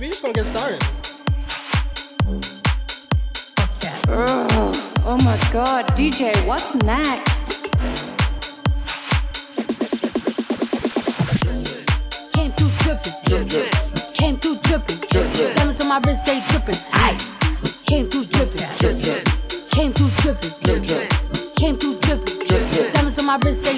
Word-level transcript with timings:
We 0.00 0.06
just 0.06 0.22
gonna 0.22 0.32
get 0.32 0.46
started. 0.46 0.80
Oh 5.04 5.18
my 5.24 5.36
god, 5.52 5.86
DJ, 5.96 6.32
what's 6.46 6.76
next? 6.76 7.64
Came 12.32 12.52
through 12.52 12.70
dripping, 12.82 13.12
dripping. 13.24 13.70
Came 14.14 14.36
through 14.36 14.58
dripping, 14.62 14.98
dripping. 15.10 15.54
Diamonds 15.56 15.80
on 15.80 15.88
my 15.88 15.98
wrist, 16.06 16.24
they 16.24 16.40
dripping, 16.50 16.76
ice. 16.92 17.38
Came 17.84 18.08
through 18.08 18.26
dripping, 18.26 18.66
dripping. 18.78 19.24
Came 19.70 19.92
through 19.92 20.10
dripping, 20.22 20.52
dripping. 20.62 21.08
Came 21.56 21.76
through 21.76 21.98
dripping, 22.00 22.46
dripping. 22.46 22.92
Diamonds 22.92 23.18
on 23.18 23.26
my 23.26 23.36
wrist, 23.38 23.62
they 23.64 23.77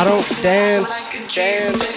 I 0.00 0.04
don't 0.04 0.26
dance, 0.40 1.10
dance. 1.34 1.89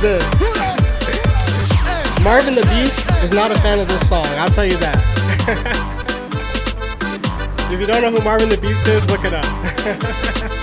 Song 0.00 0.08
this? 0.08 0.24
Marvin 2.22 2.54
the 2.54 2.62
Beast 2.62 3.08
is 3.24 3.32
not 3.32 3.50
a 3.50 3.58
fan 3.60 3.80
of 3.80 3.88
this 3.88 4.08
song, 4.08 4.26
I'll 4.36 4.50
tell 4.50 4.66
you 4.66 4.76
that. 4.78 4.96
if 7.72 7.80
you 7.80 7.86
don't 7.86 8.02
know 8.02 8.10
who 8.10 8.22
Marvin 8.22 8.48
the 8.48 8.58
Beast 8.58 8.86
is, 8.88 9.08
look 9.10 9.24
it 9.24 9.32
up. 9.32 9.44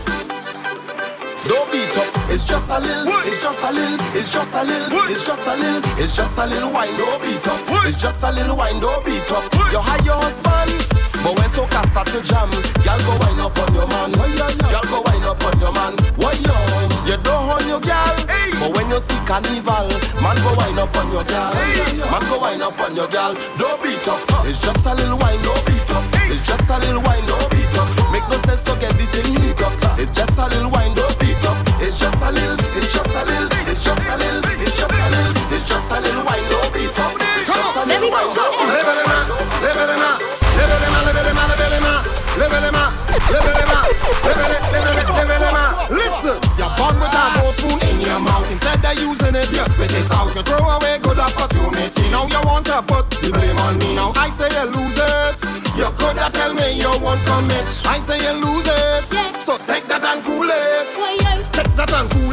Don't 1.47 1.71
beat 1.71 1.95
up, 1.95 2.12
it's 2.27 2.43
just 2.43 2.67
a 2.69 2.75
little, 2.77 3.23
it's 3.23 3.41
just 3.41 3.63
a 3.63 3.71
little, 3.71 3.95
it's 4.12 4.27
just 4.27 4.51
a 4.53 4.67
little, 4.67 5.07
it's 5.07 5.25
just 5.25 5.47
a 5.47 5.55
little, 5.55 5.79
it's 5.95 6.12
just 6.13 6.38
a 6.38 6.45
little 6.45 6.73
wine, 6.73 6.91
don't 6.97 7.21
beat 7.23 7.47
up, 7.47 7.63
it's 7.88 7.95
just 7.95 8.21
a 8.21 8.33
little 8.33 8.57
wine, 8.57 8.81
don't 8.81 9.00
beat 9.05 9.31
up. 9.31 9.47
You 9.71 9.79
hide 9.79 10.03
your 10.03 10.19
husband, 10.19 10.75
but 11.23 11.39
when 11.39 11.47
soca 11.55 11.88
start 11.88 12.12
to 12.12 12.19
jam, 12.19 12.51
girl 12.83 13.00
go 13.00 13.15
wine 13.23 13.39
up 13.39 13.55
on 13.63 13.71
your 13.71 13.88
man, 13.88 14.12
girl 14.12 14.83
go 14.91 15.00
wine 15.07 15.23
up 15.23 15.39
on 15.39 15.55
your 15.63 15.71
man. 15.71 15.95
Why 16.19 16.35
yo? 16.43 16.51
You 17.07 17.15
don't 17.23 17.39
hold 17.47 17.63
your 17.63 17.79
girl, 17.79 18.26
but 18.59 18.71
when 18.75 18.87
you 18.89 18.99
see 19.03 19.19
carnival, 19.27 19.87
man 20.23 20.37
go 20.43 20.51
wine 20.55 20.79
up 20.79 20.95
on 20.95 21.11
your 21.11 21.23
girl, 21.27 21.53
man 22.11 22.23
go 22.29 22.39
wine 22.39 22.61
up 22.61 22.79
on 22.79 22.95
your 22.95 23.07
girl. 23.07 23.35
Don't 23.59 23.77
beat 23.83 24.07
up, 24.07 24.21
it's 24.47 24.59
just 24.61 24.85
a 24.85 24.93
little 24.95 25.19
wine, 25.19 25.41
don't 25.43 25.63
beat 25.67 25.91
up, 25.91 26.05
it's 26.31 26.41
just 26.41 26.69
a 26.69 26.77
little 26.79 27.03
wine, 27.03 27.25
don't 27.27 27.49
beat 27.51 27.75
up. 27.77 27.89
Make 28.11 28.27
no 28.31 28.37
sense 28.47 28.63
to 28.63 28.73
get 28.79 28.93
the 28.95 29.05
thing 29.11 29.35
heat 29.41 29.61
up, 29.61 29.73
it's 29.99 30.15
just 30.15 30.37
a 30.39 30.45
little 30.47 30.71
wine, 30.71 30.95
don't 30.95 31.13
beat 31.19 31.43
up. 31.45 31.57
It's 31.79 31.99
just 31.99 32.17
a 32.21 32.31
little, 32.31 32.57
it's 32.75 32.93
just 32.93 33.09
a 33.09 33.21
little, 33.25 33.49
it's 33.69 33.83
just 33.83 34.01
a 34.01 34.15
little, 34.17 34.43
it's 34.57 34.77
just 34.77 34.93
a 34.93 35.07
little, 35.13 35.53
it's 35.53 35.63
just 35.67 35.91
a 35.91 36.01
little 36.01 36.25
wine, 36.25 36.56
you 49.57 49.65
spit 49.65 49.93
it 49.97 50.11
out. 50.13 50.29
You 50.35 50.41
throw 50.45 50.61
away 50.61 50.99
good 51.01 51.17
opportunity. 51.17 52.05
Now 52.13 52.29
you 52.29 52.41
want 52.45 52.65
to 52.69 52.81
put 52.85 53.09
the 53.09 53.33
blame 53.33 53.57
on 53.65 53.77
me. 53.79 53.95
Now 53.95 54.13
I 54.15 54.29
say 54.29 54.49
you 54.53 54.65
lose 54.69 54.97
it. 55.01 55.41
You 55.73 55.89
coulda 55.97 56.29
tell 56.29 56.53
me 56.53 56.77
you 56.77 56.91
won't 57.01 57.21
commit. 57.25 57.65
I 57.89 57.97
say 57.99 58.21
you 58.21 58.33
lose 58.37 58.69
it. 58.69 59.09
Yeah. 59.11 59.37
So 59.37 59.57
take 59.57 59.85
that 59.89 60.05
and 60.05 60.21
cool 60.23 60.45
it. 60.45 60.87
Why 60.93 61.17
yo? 61.17 61.33
Take 61.57 61.73
that 61.75 61.93
and 61.93 62.09
cool 62.11 62.26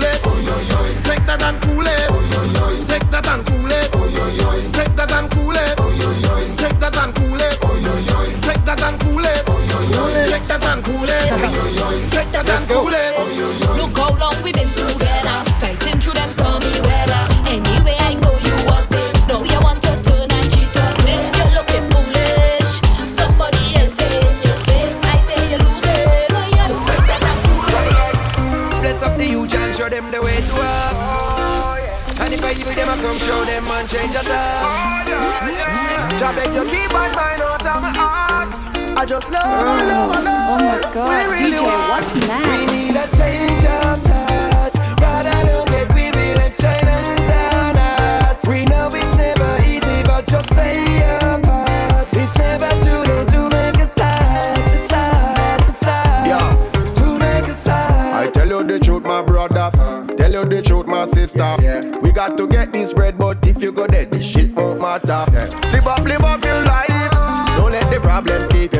you 37.04 37.10
keep 37.10 37.16
on 37.16 37.16
mind 37.16 37.40
out 37.40 37.66
of 37.66 37.82
my 37.82 37.90
heart. 37.90 38.98
I 38.98 39.04
just 39.06 39.30
love, 39.32 39.44
I 39.44 39.84
love, 39.84 40.16
I 40.16 40.20
love. 40.20 40.60
Oh 40.60 40.64
my 40.64 40.92
god, 40.92 41.08
We 41.28 41.34
really 41.34 41.56
DJ, 41.56 41.62
want- 41.62 41.88
what's 41.90 42.14
We 42.14 42.20
next? 42.26 42.72
need 42.72 42.96
a 42.96 43.06
change 43.16 43.64
of 43.64 44.02
thoughts. 44.02 44.80
Rather 45.00 45.30
than 45.30 45.64
get 45.66 45.94
we 45.94 46.04
real 46.10 46.38
and 46.40 46.54
shine 46.54 46.88
and 46.88 47.18
turn 47.18 47.76
out. 47.76 48.36
We 48.48 48.64
know 48.66 48.88
it's 48.92 49.14
never 49.16 49.62
easy, 49.68 50.02
but 50.04 50.26
just 50.26 50.48
play 50.48 50.74
your 51.00 51.38
part. 51.42 52.12
It's 52.12 52.36
never 52.38 52.70
too 52.84 53.00
late 53.10 53.28
to 53.28 53.40
make 53.56 53.76
a 53.76 53.86
start, 53.86 54.70
to 54.70 54.76
start, 54.86 55.60
to 55.66 55.70
start. 55.72 56.26
Yeah. 56.30 56.94
To 56.94 57.18
make 57.18 57.46
a 57.48 57.54
start. 57.54 58.26
I 58.26 58.30
tell 58.30 58.48
you 58.48 58.62
the 58.64 58.78
truth, 58.78 59.02
my 59.02 59.22
brother. 59.22 59.70
Tell 60.16 60.32
you 60.32 60.44
the 60.44 60.62
truth, 60.62 60.86
my 60.86 61.04
sister. 61.04 61.56
Yeah, 61.60 61.82
we 61.98 62.12
got 62.12 62.36
to 62.38 62.46
get 62.46 62.72
this 62.72 62.92
bread, 62.94 63.18
but 63.18 63.46
if 63.46 63.60
you 63.62 63.72
go 63.72 63.86
dead, 63.86 64.10
this 64.12 64.24
shit 64.24 64.54
won't 64.54 64.80
matter. 64.80 65.24
Live 65.28 65.44
up, 65.44 65.72
live 65.72 65.86
up 65.86 66.03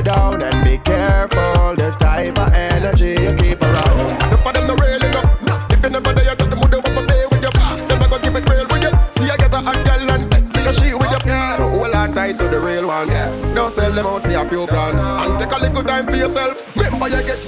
down 0.05 0.43
and 0.43 0.65
be 0.65 0.77
careful 0.79 1.75
the 1.75 1.89
type 1.99 2.37
of 2.39 2.53
energy 2.53 3.17
you 3.25 3.33
keep 3.41 3.61
around. 3.63 4.31
Look 4.31 4.43
for 4.45 4.53
them 4.53 4.69
to 4.69 4.77
railing 4.77 5.17
up. 5.17 5.41
If 5.73 5.83
you 5.83 5.91
never 5.91 6.13
there, 6.13 6.25
you 6.25 6.37
got 6.37 6.51
the 6.51 6.57
mood 6.61 6.75
up 6.75 6.87
a 6.87 7.07
day 7.09 7.25
with 7.25 7.43
you. 7.43 7.53
Never 7.89 8.09
gonna 8.09 8.23
keep 8.23 8.37
it 8.37 8.45
real 8.49 8.69
with 8.69 8.85
you. 8.85 8.93
See, 9.17 9.31
I 9.33 9.37
get 9.37 9.55
a 9.55 9.61
hot 9.65 9.81
girl 9.81 10.11
and 10.13 10.23
see 10.53 10.65
a 10.69 10.73
she 10.73 10.93
with 10.95 11.11
you. 11.11 11.57
So 11.57 11.69
hold 11.69 11.95
on 11.95 12.13
tight 12.13 12.39
to 12.39 12.49
the 12.49 12.61
real 12.61 12.87
ones. 12.87 13.17
Don't 13.57 13.73
sell 13.73 13.93
them 13.93 14.07
out 14.07 14.23
for 14.23 14.29
a 14.29 14.49
few 14.49 14.67
plans. 14.67 15.07
And 15.25 15.39
take 15.39 15.53
a 15.53 15.59
little 15.59 15.83
time 15.83 16.05
for 16.05 16.17
yourself. 16.17 16.77
Remember, 16.77 17.09
you 17.09 17.23
get 17.25 17.41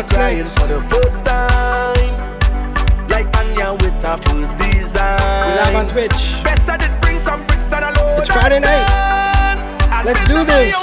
What's 0.00 0.14
next? 0.14 0.58
for 0.58 0.66
the 0.66 0.80
first 0.88 1.26
time. 1.26 3.08
Like 3.10 3.26
Anya 3.36 3.74
with 3.74 4.00
her 4.00 4.16
first 4.16 4.56
design. 4.56 5.20
We 5.46 5.60
live 5.60 5.74
on 5.76 5.88
Twitch. 5.88 6.42
I 6.70 6.78
did 6.78 6.98
bring 7.02 7.20
some 7.20 7.46
bricks 7.46 7.70
and 7.70 7.84
a 7.84 7.92
load 8.00 8.18
It's 8.18 8.28
Friday 8.28 8.60
night. 8.60 10.02
Let's 10.06 10.24
do 10.24 10.42
this. 10.46 10.74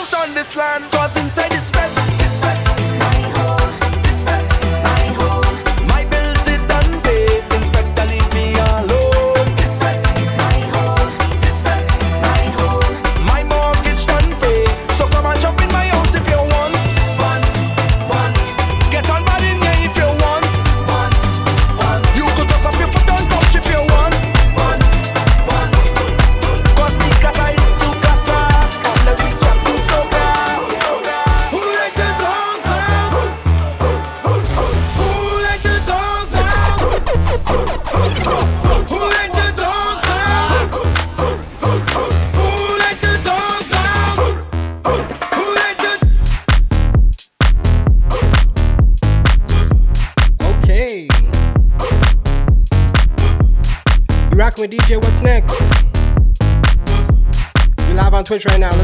Twitch 58.28 58.46
right 58.46 58.60
now. 58.60 58.77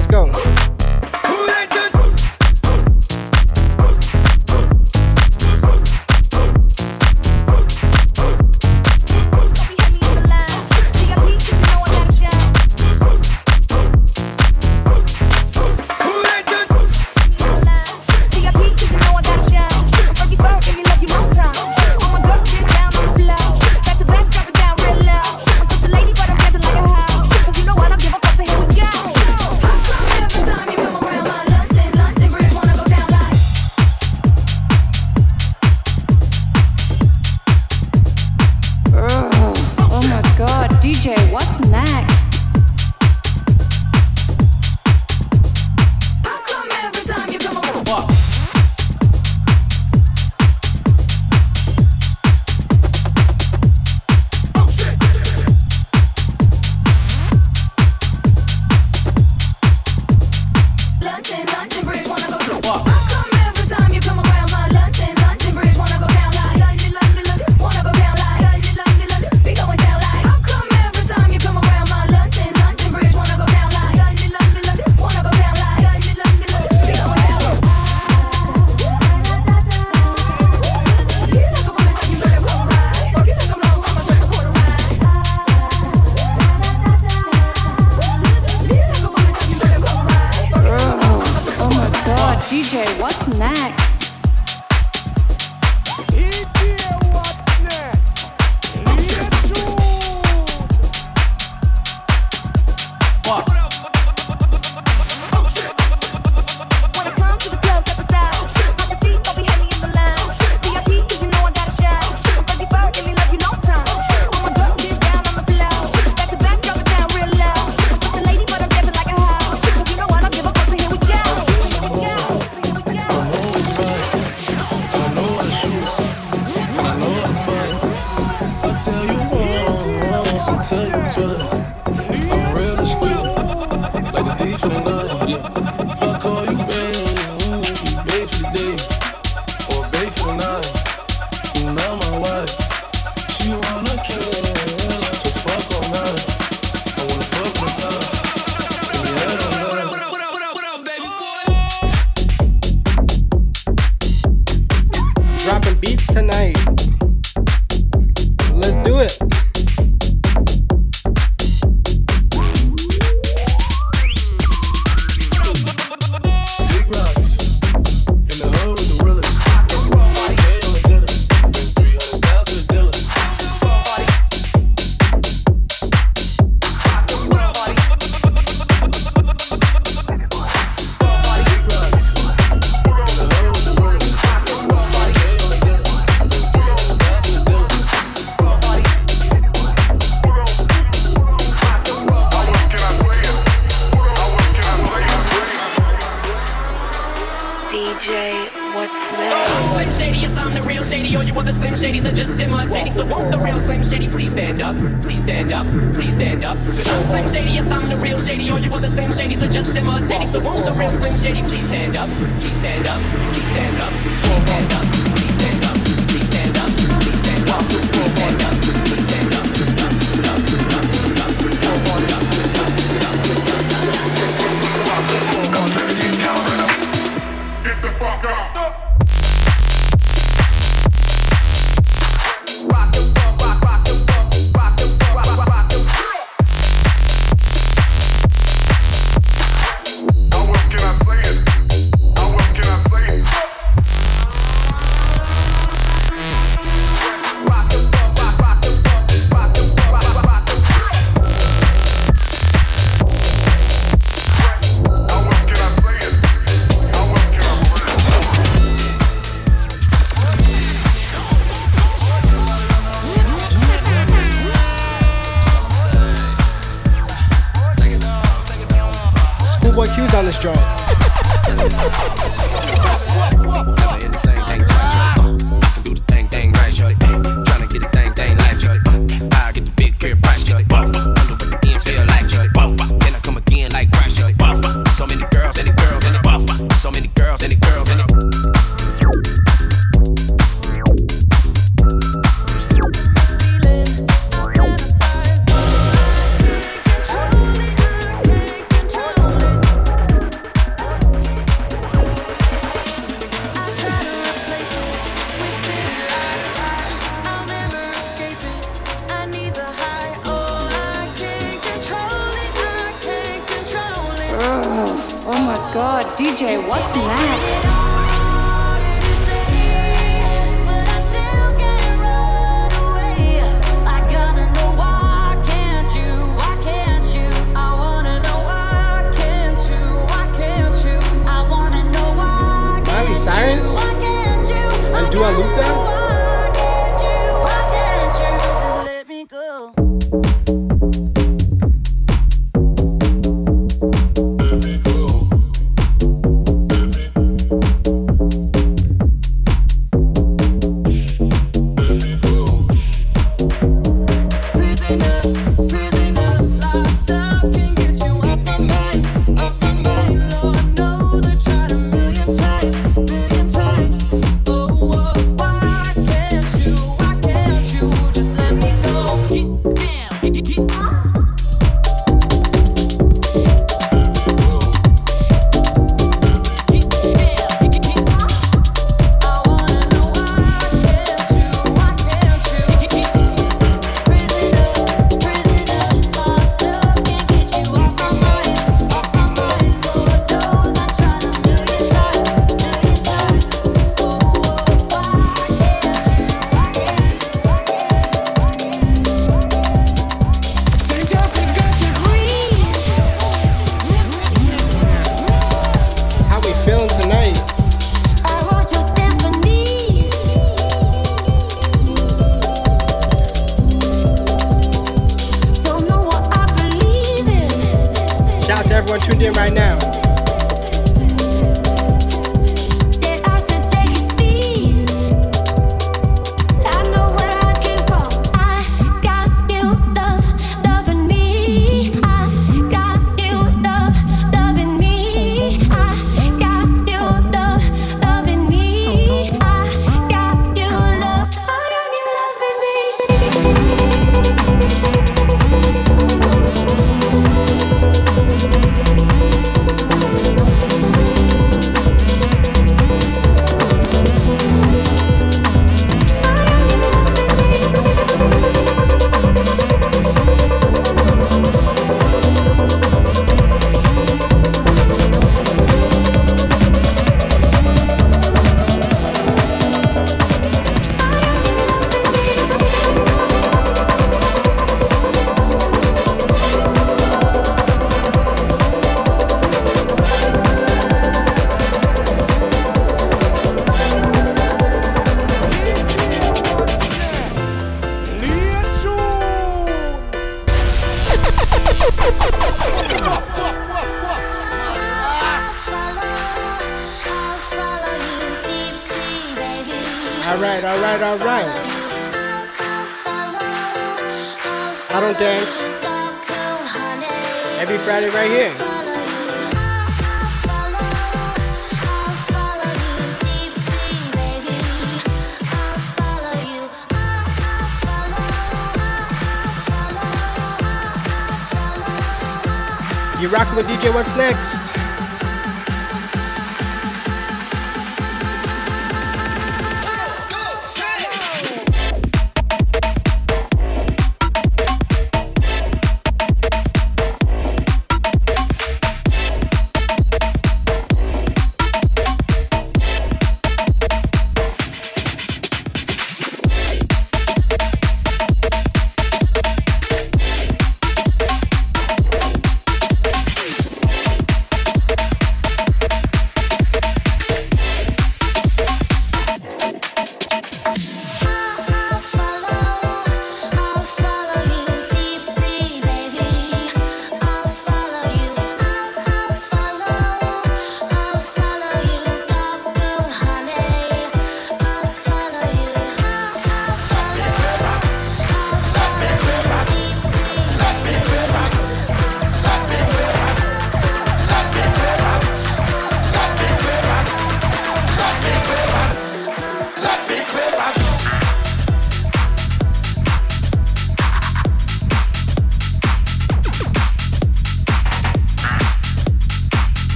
You 523.24 523.30
rocking 523.30 523.56
with 523.56 523.68
DJ 523.68 523.94
What's 523.94 524.18
Next? 524.18 524.83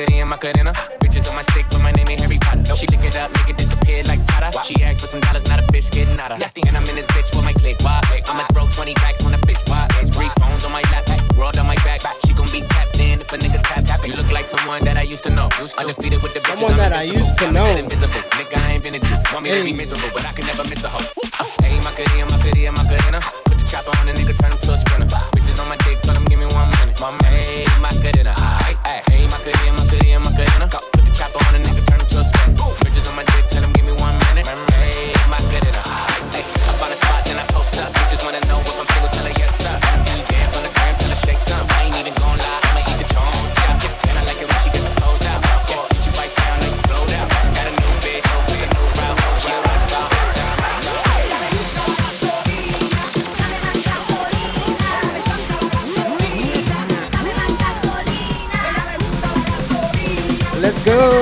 goody 0.00 0.20
and 0.20 0.30
my 0.30 0.36
cadena. 0.36 0.72
Bitches 1.00 1.28
on 1.28 1.36
my 1.36 1.42
stick, 1.42 1.66
but 1.70 1.80
my 1.80 1.92
name 1.92 2.08
ain't 2.08 2.20
Harry 2.20 2.38
Potter. 2.38 2.64
She 2.74 2.86
lick 2.88 3.04
it 3.04 3.16
up, 3.16 3.30
make 3.32 3.50
it 3.50 3.56
disappear 3.56 4.02
like 4.04 4.20
Tata. 4.26 4.50
Wow. 4.54 4.62
She 4.62 4.74
asked 4.82 5.00
for 5.00 5.08
some 5.08 5.20
dollars, 5.20 5.46
not 5.48 5.58
a 5.60 5.66
bitch 5.72 5.92
getting 5.92 6.18
out 6.18 6.32
of. 6.32 6.40
And 6.40 6.76
I'm 6.76 6.86
in 6.88 6.96
this 6.96 7.06
bitch 7.08 7.34
with 7.34 7.44
my 7.44 7.52
click. 7.52 7.76
Why? 7.82 8.00
I'ma 8.26 8.44
throw 8.52 8.66
20 8.66 8.94
packs. 8.94 9.19
Someone 14.50 14.82
that 14.82 14.96
I 14.96 15.02
used 15.06 15.22
to. 15.22 15.30
Know, 15.30 15.48
undefeated 15.78 16.22
with 16.26 16.34
the 16.34 16.40
bitches, 16.42 16.58
Someone 16.58 16.76
that 16.76 16.90
I 16.92 17.06
used 17.06 17.38
to 17.38 17.52
know. 17.52 17.62
invisible. 17.78 18.18
Nigga, 18.34 18.58
I 18.66 18.72
ain't 18.74 18.82
been 18.82 18.96
a 18.96 18.98
Jew. 18.98 19.14
Want 19.30 19.46
me 19.46 19.54
to 19.54 19.62
be 19.62 19.70
miserable, 19.78 20.10
but 20.12 20.26
I 20.26 20.32
can 20.34 20.42
never 20.42 20.66
miss 20.66 20.82
a 20.82 20.90
hoe. 20.90 21.06
Hey, 21.62 21.78
Macarena, 21.86 22.26
Macarena, 22.34 22.74
Macarena. 22.74 23.20
Put 23.46 23.62
the 23.62 23.66
chopper 23.70 23.94
on 24.02 24.10
the 24.10 24.12
nigga, 24.18 24.34
turn 24.42 24.50
him 24.50 24.58
to 24.58 24.74
a 24.74 24.78
sprinter. 24.78 25.06
Bitches 25.38 25.62
on 25.62 25.68
my 25.70 25.78
dick, 25.86 26.02
tell 26.02 26.18
him 26.18 26.24
give 26.26 26.40
me 26.42 26.50
one 26.50 26.66
minute. 26.82 26.98
My 26.98 27.14
man, 27.22 27.30
hey. 27.46 27.62
Ay, 28.42 28.74
ay, 28.90 28.98
hey, 29.06 29.22
Macarena, 29.30 29.78
Macarena, 29.78 30.18
Macarena. 30.18 30.66
Put 30.66 31.04
the 31.06 31.12
chopper 31.14 31.38
on 31.46 31.52
the 31.54 31.60
nigga, 31.62 31.86
turn 31.86 32.00
him 32.02 32.08
to 32.10 32.18
a 32.18 32.24
sprinter. 32.26 32.66
Bitches 32.82 33.06
on 33.06 33.14
my 33.14 33.22
dick, 33.30 33.46
tell 33.46 33.62
him 33.62 33.69
go, 60.90 61.19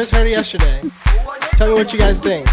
just 0.00 0.14
heard 0.14 0.26
it 0.26 0.30
yesterday. 0.30 0.80
Tell 1.56 1.68
me 1.68 1.74
what 1.74 1.92
you 1.92 1.98
guys 1.98 2.18
think. 2.18 2.46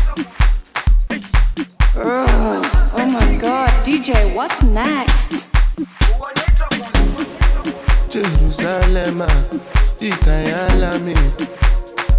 Oh, 1.95 2.91
oh 2.93 3.05
my 3.05 3.37
god, 3.39 3.69
DJ, 3.85 4.35
what's 4.35 4.63
next? 4.63 5.49
Jerusalem, 8.09 9.21
ikayalami 10.01 11.15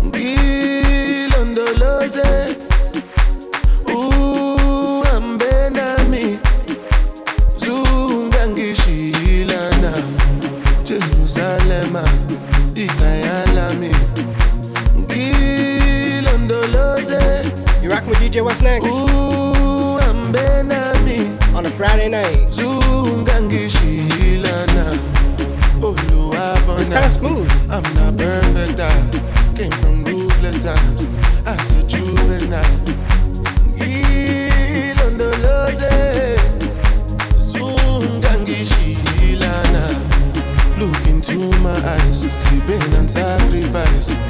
ngilondoloze 0.07 2.57
DJ 18.39 18.45
What's 18.45 18.63
Next? 18.63 18.87
uhambe 18.87 20.63
nami 20.63 21.37
On 21.57 21.67
a 21.67 21.71
Friday 21.71 22.09
night. 22.09 22.47
It's 26.81 26.91
kind 26.91 27.05
of 27.05 27.13
smooth. 27.13 27.51
I'm 27.69 27.83
not 27.95 28.17
perfect. 28.17 28.79
I 28.79 28.93
came 29.57 29.73
from 29.83 30.05
ruthless 30.05 30.63
times 30.63 31.07
as 31.45 31.71
a 31.73 31.83
juvenile. 31.87 32.63
Look 40.79 41.07
into 41.09 41.39
my 41.59 41.75
eyes, 41.85 42.21
see 42.21 42.61
pain 42.61 42.95
and 42.95 43.11
sacrifice. 43.11 44.28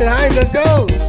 Alison 0.00 0.08
Hinds, 0.08 0.36
let's 0.36 0.50
go. 0.50 1.03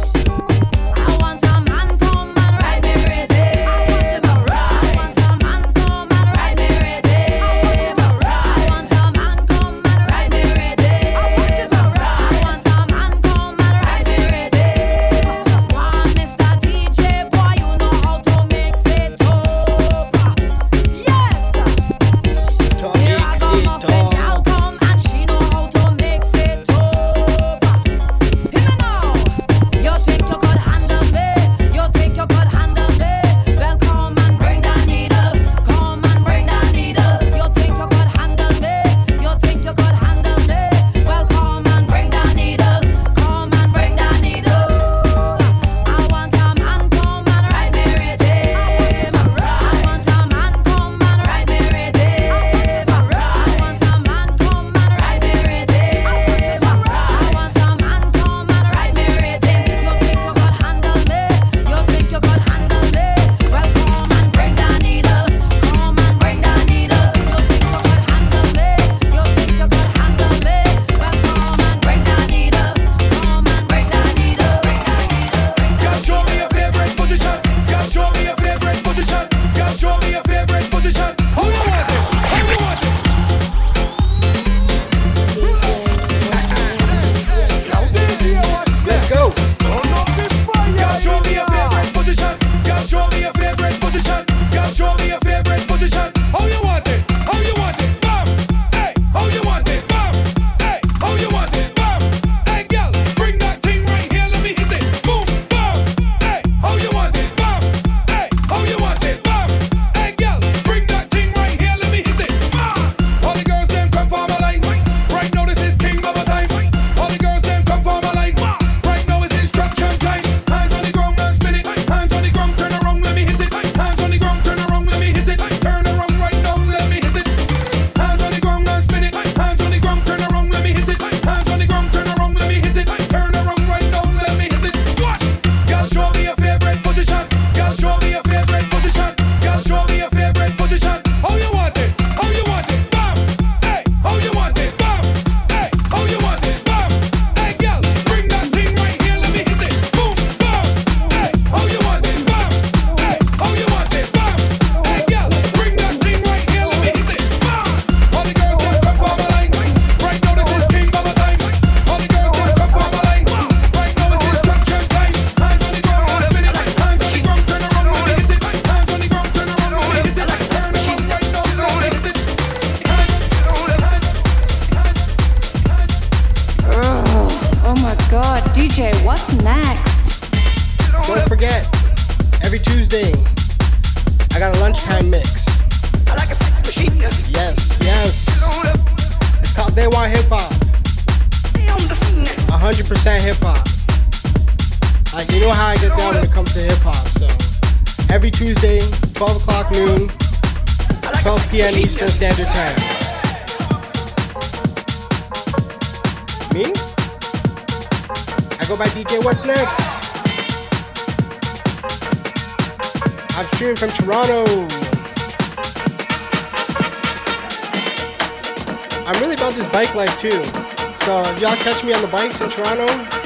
Y'all 221.46 221.56
catch 221.58 221.84
me 221.84 221.93
on 221.93 222.02
the 222.02 222.08
bikes 222.08 222.41
in 222.41 222.50
Toronto. 222.50 223.25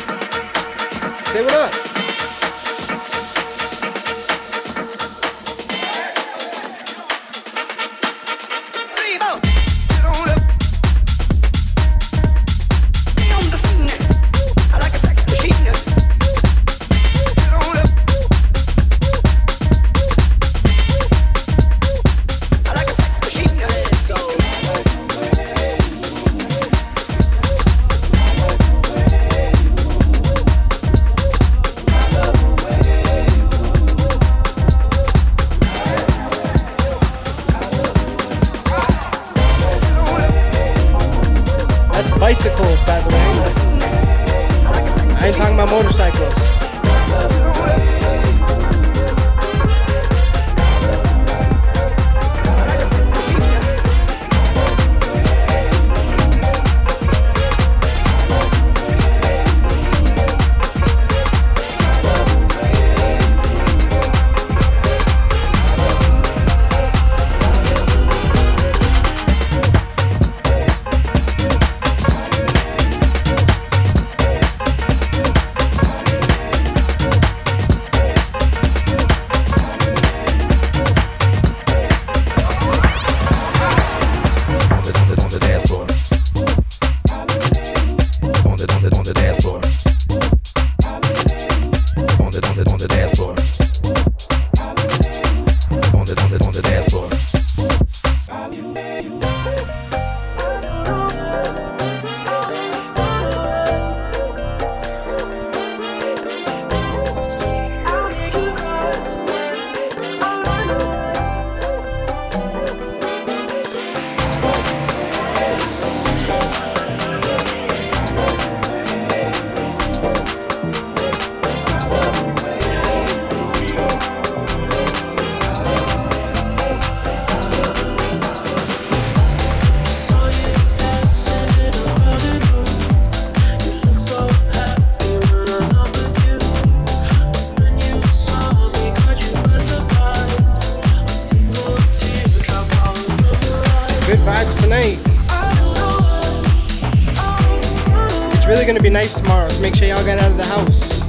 be 148.90 148.94
nice 148.94 149.14
tomorrow, 149.14 149.48
so 149.50 149.62
make 149.62 149.76
sure 149.76 149.88
y'all 149.88 150.04
get 150.04 150.18
out 150.18 150.32
of 150.32 150.38
the 150.38 150.46
house. 150.46 151.00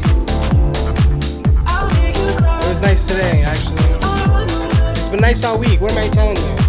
It 2.63 2.69
was 2.69 2.81
nice 2.81 3.07
today, 3.07 3.43
actually. 3.43 3.81
It's 4.91 5.09
been 5.09 5.21
nice 5.21 5.45
all 5.45 5.59
week. 5.59 5.81
What 5.81 5.93
am 5.93 5.99
I 5.99 6.09
telling 6.09 6.37
you? 6.37 6.60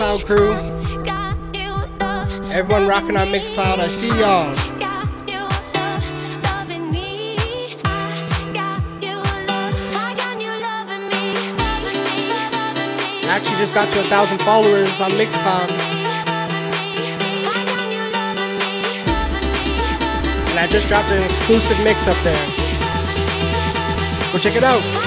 Mixcloud 0.00 0.24
crew. 0.24 0.52
Everyone 2.50 2.88
rocking 2.88 3.18
on 3.18 3.28
Mixcloud. 3.28 3.80
I 3.80 3.88
see 3.88 4.08
y'all. 4.08 4.56
actually 13.28 13.56
just 13.58 13.74
got 13.74 13.92
to 13.92 14.00
a 14.00 14.04
thousand 14.04 14.40
followers 14.40 15.00
on 15.02 15.10
Mixcloud. 15.10 15.70
And 20.48 20.58
I 20.58 20.66
just 20.66 20.88
dropped 20.88 21.10
an 21.12 21.22
exclusive 21.22 21.78
mix 21.84 22.08
up 22.08 22.16
there. 22.24 22.46
Go 24.32 24.38
check 24.38 24.56
it 24.56 24.64
out. 24.64 24.99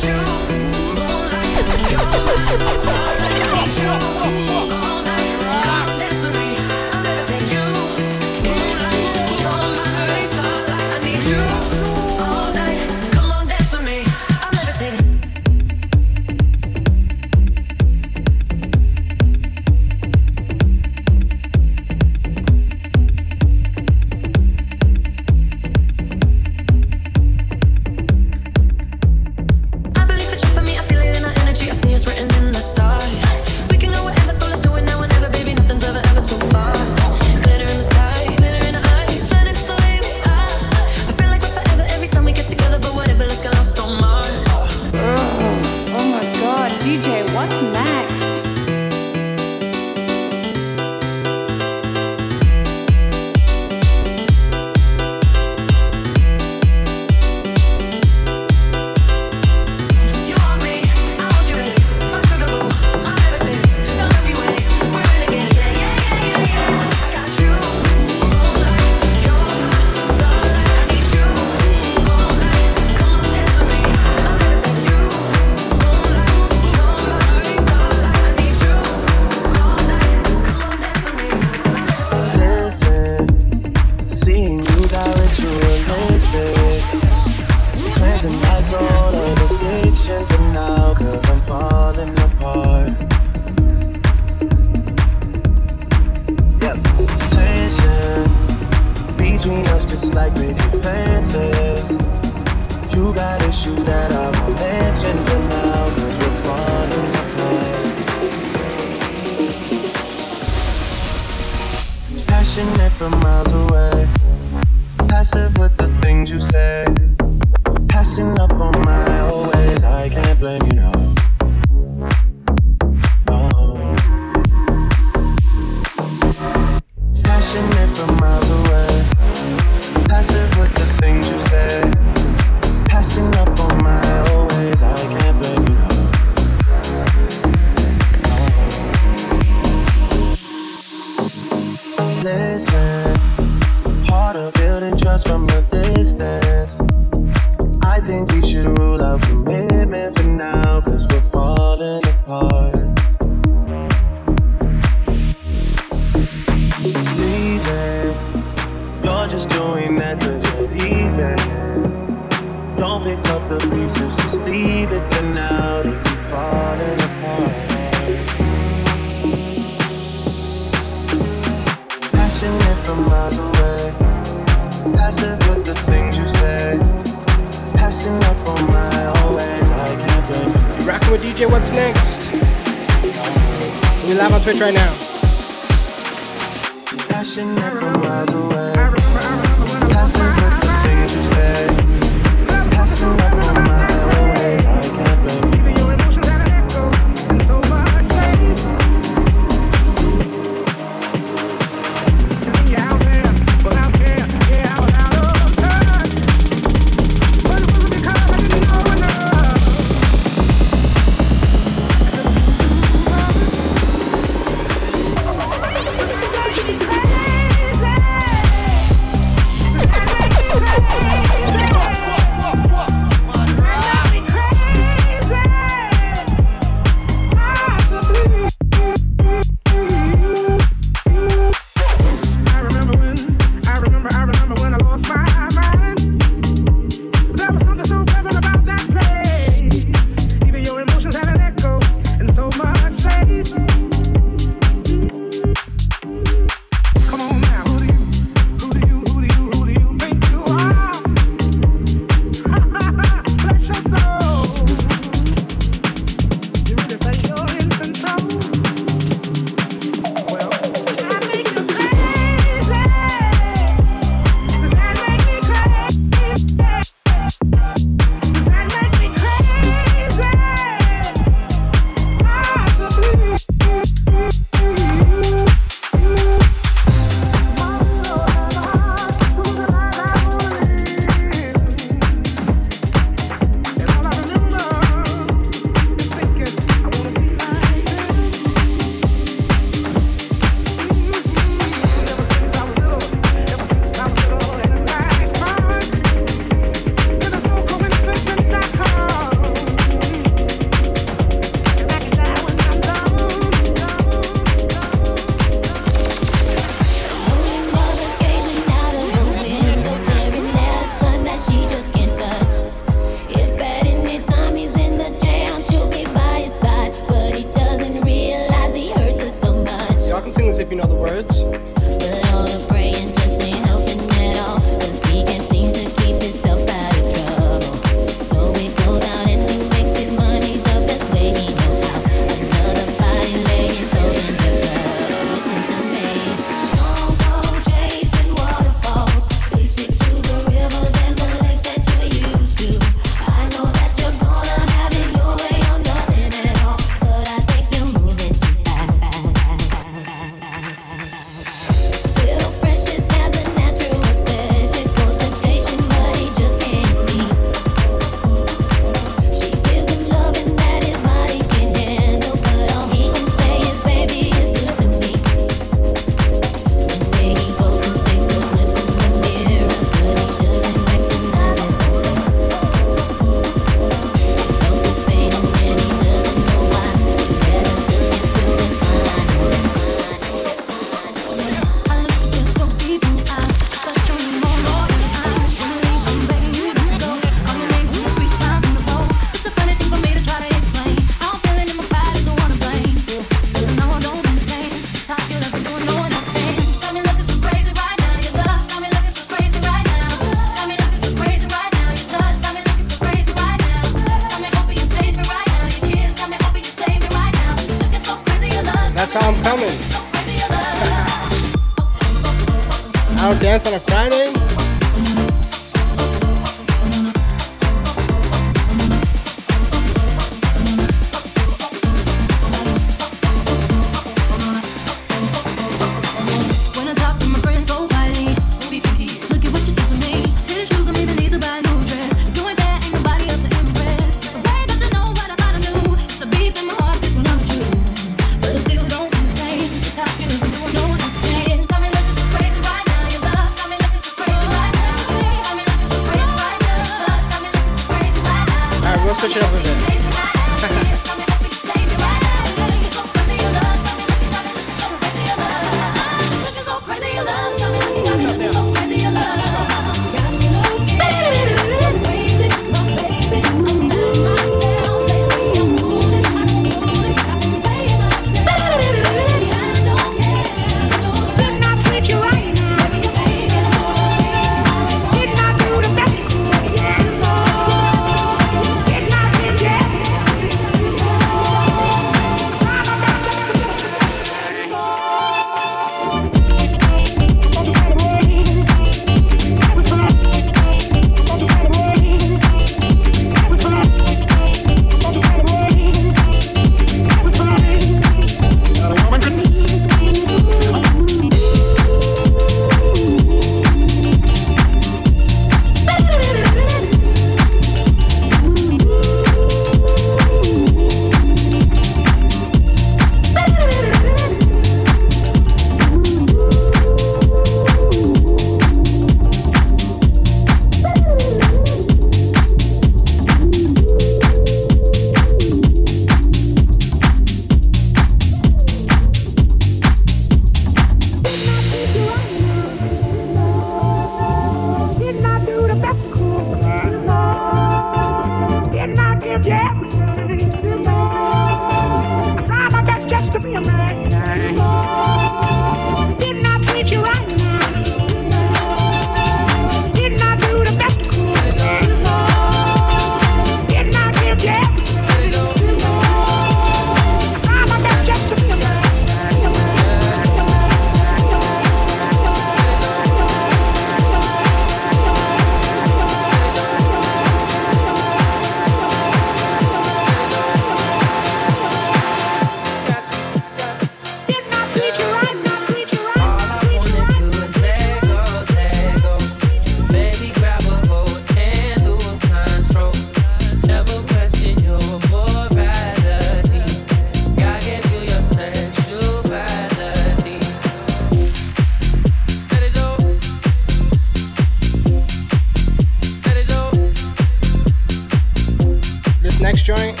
joint 599.76 600.00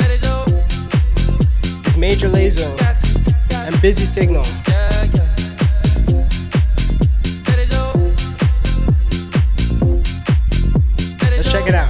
is 1.86 1.96
Major 1.96 2.28
Lazer 2.28 2.70
and 3.66 3.80
Busy 3.82 4.06
Signal. 4.06 4.44
Let's 11.30 11.52
check 11.52 11.68
it 11.68 11.74
out. 11.74 11.85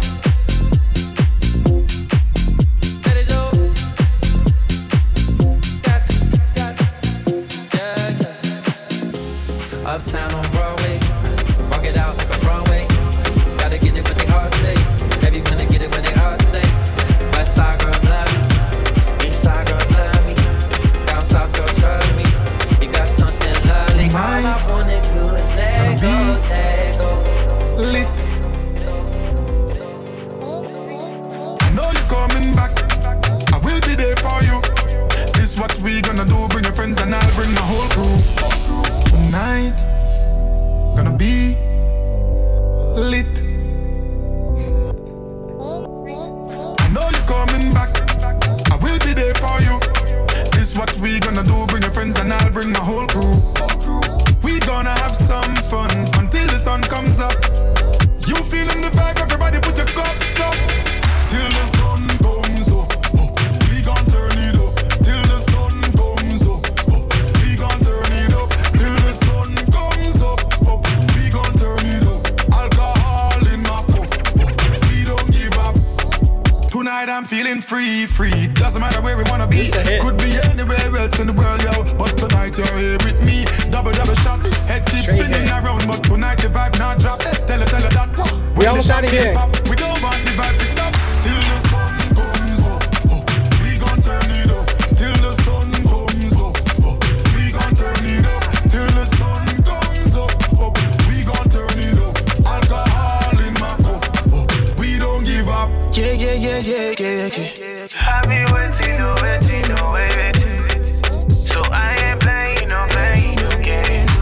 Yeah, 105.96 106.12
yeah, 106.12 106.34
yeah, 106.34 106.58
yeah, 106.58 106.94
yeah, 106.98 107.30
yeah. 107.32 107.88
I 108.04 108.20
be 108.28 108.44
waiting, 108.52 108.98
no 109.00 109.16
waiting, 109.24 109.64
no 109.72 109.80
waiting. 109.96 110.94
So 111.32 111.62
I 111.72 111.96
ain't 112.04 112.20
playing, 112.20 112.68
no 112.68 112.84
playing, 112.92 113.36
no 113.40 113.48
games. 113.64 114.12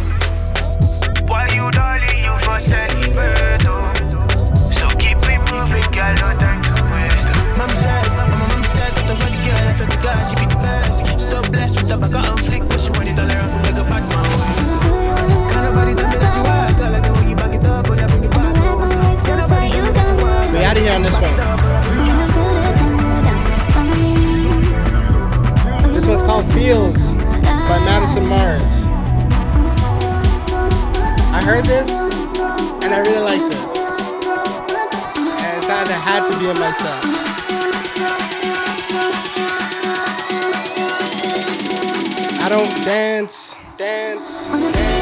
Why 1.27 1.49
you 1.51 1.67
darling, 1.75 2.23
you 2.23 2.31
for 2.47 2.61
celebrate, 2.63 3.67
oh. 3.67 3.91
So 4.79 4.87
keep 5.03 5.19
it 5.27 5.43
moving, 5.51 5.83
girl, 5.91 6.15
no 6.23 6.31
time 6.39 6.63
to 6.63 6.73
waste. 6.95 7.27
oh. 7.35 7.59
Mommy 7.59 7.75
said, 7.75 8.07
mama, 8.15 8.39
mommy 8.39 8.67
said, 8.71 8.95
that 8.95 9.07
the 9.11 9.17
first 9.19 9.35
girl, 9.43 9.59
that's 9.67 9.81
what 9.83 9.91
the 9.91 9.99
God, 9.99 10.23
she 10.31 10.35
be 10.39 10.47
the 10.47 10.59
best. 10.63 11.19
So 11.19 11.43
blessed 11.43 11.75
with 11.75 11.89
the 11.89 11.99
back 11.99 12.15
on 12.15 12.39
flick, 12.39 12.63
what 12.71 12.79
she 12.79 12.91
want 12.95 13.09
it 13.11 13.19
all 13.19 13.27
around 13.27 13.51
for 13.51 13.59
make 13.67 13.75
a 13.75 13.85
bad 13.91 14.05
man. 14.15 14.23
Can't 15.51 15.65
nobody 15.75 15.93
tell 15.99 16.07
me 16.07 16.17
that 16.23 16.35
you 16.39 16.45
are, 16.47 16.71
girl, 16.79 16.95
I 16.95 17.01
know 17.03 17.13
when 17.19 17.29
you 17.31 17.35
back 17.37 17.53
it 17.53 17.65
up, 17.67 17.91
oh, 17.91 17.95
yeah, 17.95 18.07
bring 18.07 18.23
it 18.23 18.31
back. 18.31 18.55
We 20.55 20.63
out 20.63 20.77
of 20.77 20.83
here 20.85 20.93
on 20.93 21.03
this 21.03 21.19
one. 21.19 21.64
Called 26.35 26.53
Feels 26.53 27.15
by 27.15 27.79
Madison 27.85 28.27
Mars. 28.27 28.87
I 31.33 31.41
heard 31.45 31.65
this 31.65 31.89
and 32.83 32.93
I 32.93 32.99
really 32.99 33.21
liked 33.21 33.55
it. 33.55 33.65
And 35.45 35.59
it 35.59 35.65
sounded 35.65 35.93
had 35.93 36.27
to 36.27 36.37
be 36.41 36.49
in 36.51 36.59
my 36.59 36.73
set. 36.73 37.05
I 42.43 42.49
don't 42.49 42.85
dance, 42.85 43.55
dance, 43.77 44.45
dance. 44.49 44.94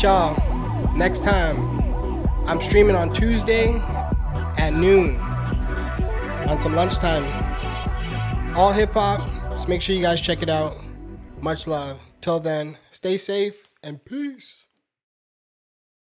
Catch 0.00 0.04
y'all 0.04 0.96
next 0.96 1.22
time. 1.22 2.26
I'm 2.46 2.60
streaming 2.60 2.96
on 2.96 3.12
Tuesday 3.12 3.74
at 4.56 4.72
noon 4.72 5.16
on 6.48 6.58
some 6.60 6.74
lunchtime. 6.74 7.24
All 8.56 8.72
hip 8.72 8.92
hop. 8.92 9.28
So 9.56 9.68
make 9.68 9.82
sure 9.82 9.94
you 9.94 10.00
guys 10.00 10.20
check 10.20 10.42
it 10.42 10.48
out. 10.48 10.76
Much 11.42 11.66
love. 11.66 11.98
Till 12.20 12.40
then, 12.40 12.78
stay 12.90 13.18
safe 13.18 13.68
and 13.82 14.02
peace. 14.04 14.59